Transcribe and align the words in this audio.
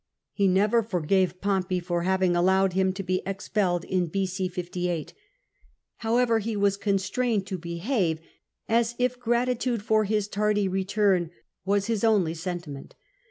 He 0.33 0.47
never 0.47 0.81
for 0.81 0.99
gave 1.01 1.39
Pompey 1.41 1.79
for 1.79 2.01
having 2.01 2.35
allowed 2.35 2.73
him 2.73 2.91
to 2.93 3.03
be 3.03 3.21
expelled 3.23 3.83
in 3.85 4.07
B.c. 4.07 4.47
58. 4.49 5.13
However, 5.97 6.39
he 6.39 6.55
was 6.55 6.75
constrained 6.75 7.45
to 7.45 7.59
behave 7.59 8.19
as 8.67 8.95
if 8.97 9.19
gratitude 9.19 9.83
for 9.83 10.05
his 10.05 10.27
tardy 10.27 10.67
return 10.67 11.29
was 11.65 11.85
his 11.85 12.03
only 12.03 12.33
sentiment. 12.33 12.95